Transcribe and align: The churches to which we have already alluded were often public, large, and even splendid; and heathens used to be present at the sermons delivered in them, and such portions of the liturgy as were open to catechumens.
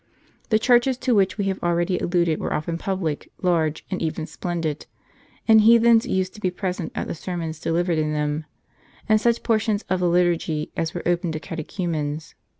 The 0.49 0.57
churches 0.57 0.97
to 0.97 1.13
which 1.13 1.37
we 1.37 1.45
have 1.45 1.61
already 1.61 1.99
alluded 1.99 2.39
were 2.39 2.55
often 2.55 2.79
public, 2.79 3.31
large, 3.43 3.85
and 3.91 4.01
even 4.01 4.25
splendid; 4.25 4.87
and 5.47 5.61
heathens 5.61 6.07
used 6.07 6.33
to 6.33 6.41
be 6.41 6.49
present 6.49 6.91
at 6.95 7.05
the 7.05 7.13
sermons 7.13 7.59
delivered 7.59 7.99
in 7.99 8.11
them, 8.11 8.45
and 9.07 9.21
such 9.21 9.43
portions 9.43 9.83
of 9.91 9.99
the 9.99 10.09
liturgy 10.09 10.71
as 10.75 10.95
were 10.95 11.03
open 11.05 11.31
to 11.33 11.39
catechumens. 11.39 12.33